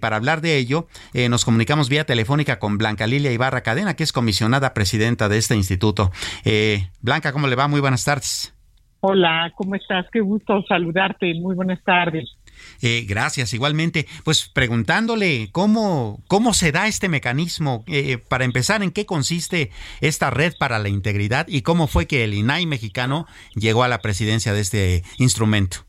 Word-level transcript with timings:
Para 0.00 0.14
hablar 0.14 0.42
de 0.42 0.56
ello, 0.58 0.86
eh, 1.12 1.28
nos 1.28 1.44
comunicamos 1.44 1.88
vía 1.88 2.04
telefónica 2.04 2.60
con 2.60 2.78
Blanca 2.78 3.08
Lilia 3.08 3.32
Ibarra 3.32 3.64
Cadena, 3.64 3.96
que 3.96 4.04
es 4.04 4.12
comisionada 4.12 4.72
presidenta 4.72 5.28
de 5.28 5.38
este 5.38 5.56
instituto. 5.56 6.12
Eh, 6.44 6.88
Blanca, 7.00 7.32
¿cómo 7.32 7.48
le 7.48 7.56
va? 7.56 7.66
Muy 7.66 7.80
buenas 7.80 8.04
tardes. 8.04 8.54
Hola, 9.00 9.52
¿cómo 9.56 9.74
estás? 9.74 10.06
Qué 10.12 10.20
gusto 10.20 10.62
saludarte. 10.68 11.34
Muy 11.40 11.56
buenas 11.56 11.82
tardes. 11.82 12.30
Eh, 12.80 13.06
gracias, 13.08 13.52
igualmente. 13.54 14.06
Pues 14.22 14.48
preguntándole 14.48 15.48
cómo, 15.50 16.22
cómo 16.28 16.54
se 16.54 16.70
da 16.70 16.86
este 16.86 17.08
mecanismo, 17.08 17.82
eh, 17.88 18.18
para 18.18 18.44
empezar, 18.44 18.84
en 18.84 18.92
qué 18.92 19.04
consiste 19.04 19.72
esta 20.00 20.30
red 20.30 20.52
para 20.60 20.78
la 20.78 20.90
integridad 20.90 21.48
y 21.48 21.62
cómo 21.62 21.88
fue 21.88 22.06
que 22.06 22.22
el 22.22 22.34
INAI 22.34 22.66
mexicano 22.66 23.26
llegó 23.56 23.82
a 23.82 23.88
la 23.88 23.98
presidencia 23.98 24.52
de 24.52 24.60
este 24.60 25.02
instrumento. 25.18 25.87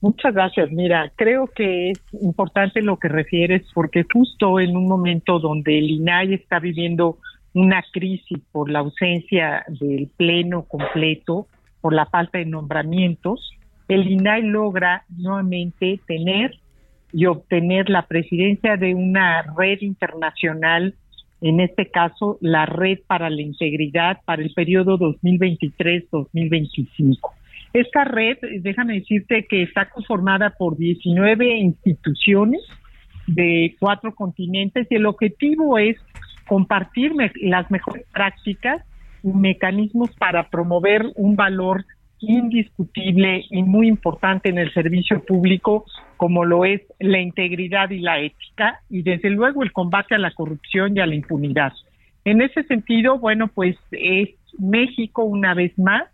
Muchas 0.00 0.32
gracias. 0.32 0.70
Mira, 0.70 1.10
creo 1.16 1.48
que 1.48 1.90
es 1.90 2.00
importante 2.22 2.82
lo 2.82 2.98
que 2.98 3.08
refieres 3.08 3.66
porque 3.74 4.04
justo 4.12 4.60
en 4.60 4.76
un 4.76 4.86
momento 4.86 5.40
donde 5.40 5.76
el 5.78 5.90
INAI 5.90 6.34
está 6.34 6.60
viviendo 6.60 7.18
una 7.52 7.82
crisis 7.92 8.38
por 8.52 8.70
la 8.70 8.78
ausencia 8.80 9.64
del 9.66 10.08
pleno 10.16 10.62
completo, 10.62 11.48
por 11.80 11.94
la 11.94 12.06
falta 12.06 12.38
de 12.38 12.44
nombramientos, 12.44 13.50
el 13.88 14.08
INAI 14.08 14.42
logra 14.42 15.04
nuevamente 15.08 15.98
tener 16.06 16.60
y 17.12 17.26
obtener 17.26 17.90
la 17.90 18.06
presidencia 18.06 18.76
de 18.76 18.94
una 18.94 19.42
red 19.56 19.80
internacional, 19.80 20.94
en 21.40 21.60
este 21.60 21.90
caso 21.90 22.38
la 22.40 22.66
Red 22.66 22.98
para 23.06 23.30
la 23.30 23.40
Integridad 23.40 24.18
para 24.24 24.42
el 24.42 24.52
periodo 24.52 24.98
2023-2025. 24.98 27.37
Esta 27.72 28.04
red, 28.04 28.38
déjame 28.60 28.94
decirte 28.94 29.46
que 29.48 29.62
está 29.62 29.90
conformada 29.90 30.54
por 30.58 30.76
19 30.76 31.58
instituciones 31.58 32.60
de 33.26 33.76
cuatro 33.78 34.14
continentes 34.14 34.86
y 34.90 34.94
el 34.94 35.06
objetivo 35.06 35.78
es 35.78 35.96
compartir 36.46 37.12
las 37.42 37.70
mejores 37.70 38.06
prácticas 38.12 38.84
y 39.22 39.28
mecanismos 39.28 40.10
para 40.16 40.48
promover 40.48 41.12
un 41.14 41.36
valor 41.36 41.84
indiscutible 42.20 43.44
y 43.50 43.62
muy 43.62 43.86
importante 43.86 44.48
en 44.48 44.58
el 44.58 44.72
servicio 44.72 45.22
público 45.24 45.84
como 46.16 46.44
lo 46.44 46.64
es 46.64 46.80
la 46.98 47.20
integridad 47.20 47.90
y 47.90 48.00
la 48.00 48.18
ética 48.18 48.80
y 48.90 49.02
desde 49.02 49.30
luego 49.30 49.62
el 49.62 49.72
combate 49.72 50.14
a 50.14 50.18
la 50.18 50.32
corrupción 50.32 50.96
y 50.96 51.00
a 51.00 51.06
la 51.06 51.14
impunidad. 51.14 51.72
En 52.24 52.42
ese 52.42 52.64
sentido, 52.64 53.18
bueno, 53.18 53.48
pues 53.48 53.76
es 53.92 54.30
México 54.58 55.22
una 55.22 55.54
vez 55.54 55.78
más 55.78 56.04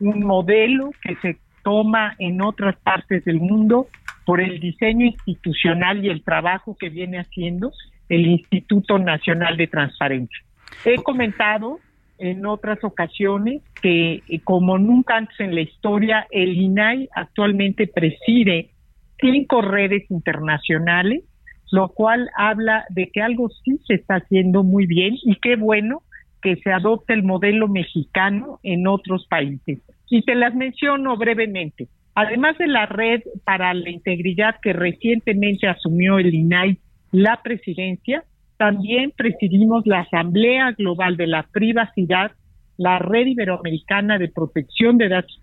un 0.00 0.24
modelo 0.24 0.90
que 1.02 1.16
se 1.16 1.38
toma 1.62 2.14
en 2.18 2.42
otras 2.42 2.76
partes 2.76 3.24
del 3.24 3.40
mundo 3.40 3.88
por 4.24 4.40
el 4.40 4.60
diseño 4.60 5.06
institucional 5.06 6.04
y 6.04 6.08
el 6.08 6.22
trabajo 6.22 6.76
que 6.78 6.90
viene 6.90 7.18
haciendo 7.18 7.72
el 8.08 8.26
Instituto 8.26 8.98
Nacional 8.98 9.56
de 9.56 9.66
Transparencia. 9.66 10.38
He 10.84 10.96
comentado 11.02 11.78
en 12.18 12.46
otras 12.46 12.82
ocasiones 12.82 13.62
que 13.82 14.22
eh, 14.28 14.40
como 14.42 14.78
nunca 14.78 15.16
antes 15.16 15.38
en 15.40 15.54
la 15.54 15.60
historia, 15.60 16.26
el 16.30 16.56
INAI 16.56 17.08
actualmente 17.14 17.86
preside 17.86 18.70
cinco 19.20 19.62
redes 19.62 20.10
internacionales, 20.10 21.24
lo 21.70 21.88
cual 21.88 22.30
habla 22.36 22.84
de 22.90 23.10
que 23.10 23.22
algo 23.22 23.48
sí 23.64 23.80
se 23.86 23.94
está 23.94 24.16
haciendo 24.16 24.62
muy 24.62 24.86
bien 24.86 25.16
y 25.22 25.36
qué 25.36 25.56
bueno 25.56 26.02
que 26.46 26.54
se 26.62 26.70
adopte 26.70 27.12
el 27.12 27.24
modelo 27.24 27.66
mexicano 27.66 28.60
en 28.62 28.86
otros 28.86 29.26
países. 29.26 29.80
Y 30.08 30.22
te 30.22 30.36
las 30.36 30.54
menciono 30.54 31.16
brevemente. 31.16 31.88
Además 32.14 32.56
de 32.58 32.68
la 32.68 32.86
red 32.86 33.20
para 33.42 33.74
la 33.74 33.90
integridad 33.90 34.54
que 34.62 34.72
recientemente 34.72 35.66
asumió 35.66 36.20
el 36.20 36.32
INAI 36.32 36.78
la 37.10 37.40
presidencia, 37.42 38.22
también 38.58 39.10
presidimos 39.16 39.84
la 39.86 40.02
Asamblea 40.02 40.70
Global 40.78 41.16
de 41.16 41.26
la 41.26 41.42
Privacidad, 41.52 42.30
la 42.76 43.00
Red 43.00 43.26
Iberoamericana 43.26 44.16
de 44.16 44.28
Protección 44.28 44.98
de 44.98 45.08
Datos 45.08 45.42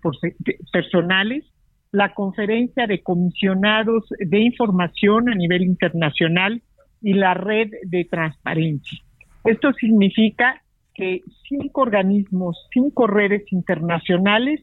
Personales, 0.72 1.44
la 1.92 2.14
Conferencia 2.14 2.86
de 2.86 3.02
Comisionados 3.02 4.04
de 4.18 4.38
Información 4.38 5.28
a 5.28 5.34
nivel 5.34 5.64
internacional 5.64 6.62
y 7.02 7.12
la 7.12 7.34
Red 7.34 7.72
de 7.82 8.06
Transparencia. 8.06 9.00
Esto 9.44 9.74
significa 9.74 10.62
que 10.94 11.22
cinco 11.48 11.82
organismos, 11.82 12.56
cinco 12.72 13.06
redes 13.06 13.42
internacionales 13.52 14.60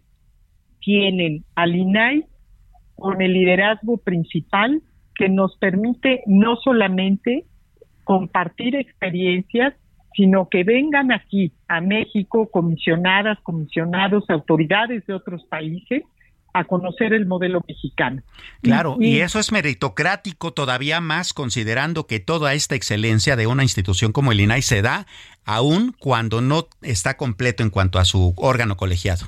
tienen 0.79 1.43
al 1.55 1.75
INAI 1.75 2.25
con 2.95 3.21
el 3.21 3.33
liderazgo 3.33 3.97
principal 3.97 4.81
que 5.15 5.29
nos 5.29 5.57
permite 5.57 6.23
no 6.25 6.55
solamente 6.55 7.45
compartir 8.03 8.75
experiencias, 8.75 9.75
sino 10.13 10.49
que 10.49 10.63
vengan 10.63 11.11
aquí 11.11 11.51
a 11.67 11.81
México 11.81 12.49
comisionadas, 12.49 13.39
comisionados, 13.41 14.29
autoridades 14.29 15.05
de 15.05 15.13
otros 15.13 15.43
países 15.45 16.03
a 16.53 16.63
conocer 16.65 17.13
el 17.13 17.25
modelo 17.25 17.61
mexicano. 17.67 18.21
Claro, 18.61 18.97
y, 18.99 19.19
eso 19.19 19.39
es 19.39 19.51
meritocrático 19.51 20.51
todavía 20.51 21.01
más 21.01 21.33
considerando 21.33 22.07
que 22.07 22.19
toda 22.19 22.53
esta 22.53 22.75
excelencia 22.75 23.35
de 23.35 23.47
una 23.47 23.63
institución 23.63 24.11
como 24.11 24.31
el 24.31 24.41
INAI 24.41 24.61
se 24.61 24.81
da 24.81 25.05
aún 25.45 25.93
cuando 25.97 26.41
no 26.41 26.67
está 26.81 27.17
completo 27.17 27.63
en 27.63 27.69
cuanto 27.69 27.99
a 27.99 28.05
su 28.05 28.33
órgano 28.37 28.77
colegiado. 28.77 29.25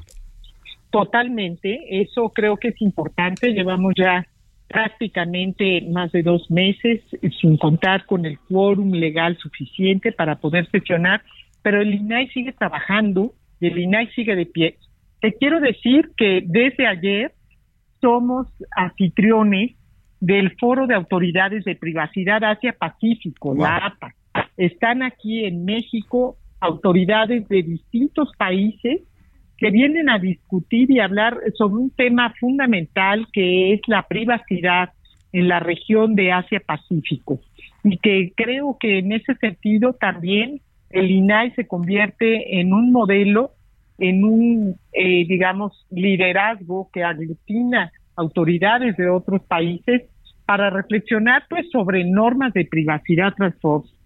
Totalmente, 0.92 2.02
eso 2.02 2.30
creo 2.30 2.58
que 2.58 2.70
es 2.70 2.82
importante. 2.82 3.52
Llevamos 3.52 3.94
ya 3.98 4.28
prácticamente 4.68 5.82
más 5.90 6.12
de 6.12 6.24
dos 6.24 6.50
meses 6.50 7.02
sin 7.42 7.58
contar 7.58 8.06
con 8.06 8.26
el 8.26 8.40
quórum 8.40 8.92
legal 8.92 9.38
suficiente 9.38 10.12
para 10.12 10.36
poder 10.36 10.70
sesionar, 10.72 11.24
pero 11.62 11.82
el 11.82 11.94
INAI 11.94 12.28
sigue 12.30 12.54
trabajando 12.54 13.34
y 13.60 13.68
el 13.68 13.78
INAI 13.78 14.08
sigue 14.14 14.36
de 14.36 14.46
pie. 14.46 14.78
Te 15.24 15.32
quiero 15.36 15.62
decir 15.62 16.12
que 16.18 16.44
desde 16.46 16.86
ayer 16.86 17.32
somos 18.02 18.46
anfitriones 18.76 19.72
del 20.20 20.54
Foro 20.58 20.86
de 20.86 20.96
Autoridades 20.96 21.64
de 21.64 21.78
Privacidad 21.78 22.44
Asia-Pacífico, 22.44 23.56
la 23.56 23.78
APA. 23.78 24.14
Están 24.58 25.02
aquí 25.02 25.46
en 25.46 25.64
México 25.64 26.36
autoridades 26.60 27.48
de 27.48 27.64
distintos 27.64 28.34
países 28.38 29.00
que 29.58 29.72
vienen 29.72 30.10
a 30.10 30.20
discutir 30.20 30.92
y 30.92 31.00
hablar 31.00 31.38
sobre 31.58 31.76
un 31.76 31.92
tema 31.92 32.34
fundamental 32.38 33.26
que 33.32 33.76
es 33.76 33.82
la 33.88 34.06
privacidad 34.06 34.90
en 35.32 35.48
la 35.48 35.62
región 35.62 36.16
de 36.16 36.34
Asia-Pacífico. 36.34 37.40
Y 37.86 37.98
que 38.00 38.34
creo 38.36 38.76
que 38.78 39.00
en 39.00 39.14
ese 39.14 39.36
sentido 39.36 39.94
también 39.94 40.60
el 40.90 41.10
INAI 41.10 41.52
se 41.52 41.66
convierte 41.66 42.60
en 42.60 42.74
un 42.74 42.92
modelo, 42.92 43.52
en 43.98 44.24
un, 44.24 44.76
eh, 44.92 45.26
digamos, 45.28 45.86
liderazgo 45.92 46.90
que 46.92 47.04
aglutina 47.04 47.92
autoridades 48.16 48.98
de 48.98 49.10
otros 49.10 49.42
países 49.44 50.04
para 50.46 50.70
reflexionar 50.70 51.44
pues 51.50 51.70
sobre 51.72 52.04
normas 52.04 52.54
de 52.54 52.66
privacidad 52.66 53.34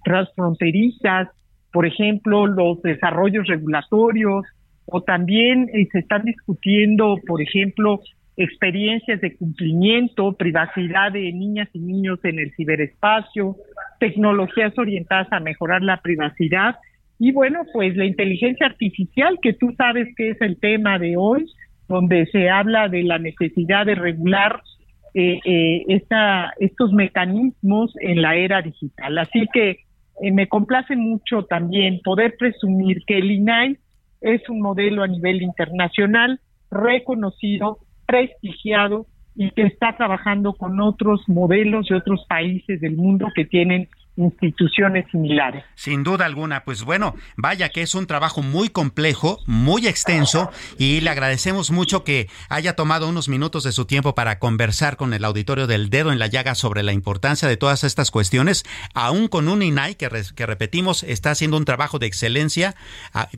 transfronterizas, 0.03 1.29
por 1.71 1.85
ejemplo, 1.85 2.47
los 2.47 2.81
desarrollos 2.81 3.47
regulatorios, 3.47 4.45
o 4.85 5.01
también 5.01 5.69
eh, 5.73 5.87
se 5.91 5.99
están 5.99 6.23
discutiendo, 6.23 7.17
por 7.27 7.41
ejemplo, 7.41 7.99
experiencias 8.37 9.19
de 9.19 9.35
cumplimiento, 9.35 10.33
privacidad 10.33 11.11
de 11.11 11.33
niñas 11.33 11.67
y 11.73 11.79
niños 11.79 12.19
en 12.23 12.39
el 12.39 12.53
ciberespacio, 12.55 13.57
tecnologías 13.99 14.77
orientadas 14.77 15.27
a 15.31 15.39
mejorar 15.39 15.81
la 15.81 16.01
privacidad 16.01 16.75
y 17.19 17.31
bueno, 17.31 17.61
pues 17.73 17.95
la 17.95 18.05
inteligencia 18.05 18.67
artificial, 18.67 19.39
que 19.41 19.53
tú 19.53 19.73
sabes 19.77 20.07
que 20.15 20.29
es 20.29 20.41
el 20.41 20.59
tema 20.59 20.99
de 20.99 21.15
hoy, 21.17 21.45
donde 21.87 22.25
se 22.27 22.49
habla 22.49 22.89
de 22.89 23.03
la 23.03 23.17
necesidad 23.17 23.85
de 23.85 23.95
regular 23.95 24.61
eh, 25.13 25.39
eh, 25.45 25.83
esta, 25.87 26.53
estos 26.59 26.93
mecanismos 26.93 27.93
en 28.01 28.21
la 28.21 28.35
era 28.35 28.61
digital. 28.61 29.17
Así 29.17 29.47
que 29.51 29.79
eh, 30.21 30.31
me 30.31 30.47
complace 30.47 30.95
mucho 30.95 31.43
también 31.43 32.01
poder 32.03 32.35
presumir 32.37 33.03
que 33.07 33.17
el 33.17 33.31
INAI 33.31 33.77
es 34.21 34.47
un 34.49 34.61
modelo 34.61 35.03
a 35.03 35.07
nivel 35.07 35.41
internacional 35.41 36.39
reconocido, 36.69 37.79
prestigiado 38.05 39.07
y 39.35 39.51
que 39.51 39.63
está 39.63 39.95
trabajando 39.95 40.53
con 40.53 40.79
otros 40.81 41.21
modelos 41.27 41.87
de 41.87 41.95
otros 41.95 42.25
países 42.27 42.81
del 42.81 42.95
mundo 42.95 43.27
que 43.35 43.45
tienen 43.45 43.87
instituciones 44.17 45.05
similares. 45.11 45.63
Sin 45.75 46.03
duda 46.03 46.25
alguna, 46.25 46.63
pues 46.63 46.83
bueno, 46.83 47.15
vaya 47.35 47.69
que 47.69 47.81
es 47.81 47.95
un 47.95 48.07
trabajo 48.07 48.41
muy 48.41 48.69
complejo, 48.69 49.39
muy 49.45 49.87
extenso 49.87 50.51
y 50.77 51.01
le 51.01 51.09
agradecemos 51.09 51.71
mucho 51.71 52.03
que 52.03 52.27
haya 52.49 52.75
tomado 52.75 53.07
unos 53.07 53.29
minutos 53.29 53.63
de 53.63 53.71
su 53.71 53.85
tiempo 53.85 54.15
para 54.15 54.39
conversar 54.39 54.97
con 54.97 55.13
el 55.13 55.23
auditorio 55.23 55.67
del 55.67 55.89
dedo 55.89 56.11
en 56.11 56.19
la 56.19 56.27
llaga 56.27 56.55
sobre 56.55 56.83
la 56.83 56.93
importancia 56.93 57.47
de 57.47 57.57
todas 57.57 57.83
estas 57.83 58.11
cuestiones, 58.11 58.65
aún 58.93 59.27
con 59.27 59.47
un 59.47 59.61
INAI 59.61 59.95
que, 59.95 60.09
repetimos 60.09 61.03
está 61.03 61.31
haciendo 61.31 61.57
un 61.57 61.65
trabajo 61.65 61.99
de 61.99 62.07
excelencia. 62.07 62.75
Ah, 63.13 63.29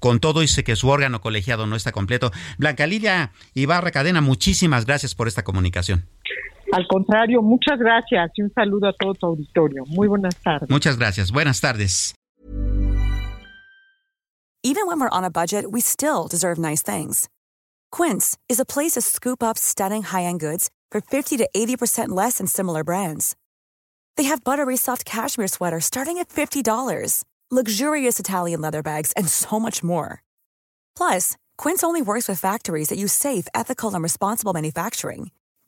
con 0.00 0.20
todo 0.20 0.42
y 0.42 0.48
sé 0.48 0.64
que 0.64 0.76
su 0.76 0.88
órgano 0.88 1.22
colegiado 1.22 1.66
no 1.66 1.76
está 1.76 1.92
completo. 1.92 2.30
Blanca 2.58 2.86
Lidia 2.86 3.32
Ibarra 3.54 3.90
Cadena, 3.90 4.20
muchísimas 4.20 4.84
gracias 4.84 5.14
por 5.14 5.28
esta 5.28 5.44
comunicación. 5.44 6.06
Al 6.72 6.86
contrario, 6.88 7.42
muchas 7.42 7.78
gracias 7.78 8.30
y 8.36 8.42
un 8.42 8.52
saludo 8.52 8.88
a 8.88 8.92
todo 8.92 9.14
tu 9.14 9.26
auditorio. 9.26 9.84
Muy 9.86 10.08
buenas 10.08 10.34
tardes. 10.42 10.70
Muchas 10.70 10.98
gracias. 10.98 11.30
Buenas 11.30 11.60
tardes. 11.60 12.14
Even 14.66 14.86
when 14.86 14.98
we're 14.98 15.10
on 15.10 15.24
a 15.24 15.30
budget, 15.30 15.70
we 15.72 15.80
still 15.82 16.26
deserve 16.26 16.58
nice 16.58 16.82
things. 16.82 17.28
Quince 17.92 18.38
is 18.48 18.58
a 18.58 18.64
place 18.64 18.92
to 18.92 19.02
scoop 19.02 19.42
up 19.42 19.58
stunning 19.58 20.02
high-end 20.02 20.40
goods 20.40 20.70
for 20.90 21.02
50 21.02 21.36
to 21.36 21.48
80% 21.54 22.08
less 22.08 22.38
than 22.38 22.46
similar 22.46 22.82
brands. 22.82 23.36
They 24.16 24.24
have 24.24 24.42
buttery 24.42 24.76
soft 24.78 25.04
cashmere 25.04 25.48
sweaters 25.48 25.84
starting 25.84 26.18
at 26.18 26.30
$50, 26.30 27.24
luxurious 27.50 28.18
Italian 28.18 28.62
leather 28.62 28.82
bags, 28.82 29.12
and 29.18 29.28
so 29.28 29.60
much 29.60 29.84
more. 29.84 30.22
Plus, 30.96 31.36
Quince 31.58 31.84
only 31.84 32.00
works 32.00 32.26
with 32.26 32.40
factories 32.40 32.88
that 32.88 32.98
use 32.98 33.12
safe, 33.12 33.46
ethical, 33.54 33.92
and 33.92 34.02
responsible 34.02 34.54
manufacturing. 34.54 35.30